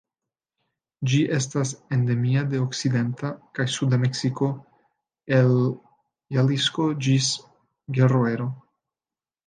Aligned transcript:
Ĝi 1.11 1.19
estas 1.35 1.73
endemia 1.97 2.43
de 2.55 2.63
okcidenta 2.63 3.31
kaj 3.59 3.67
suda 3.75 4.01
Meksiko, 4.07 4.51
el 5.43 5.55
Jalisco 6.39 6.91
ĝis 7.09 7.33
Guerrero. 8.01 8.55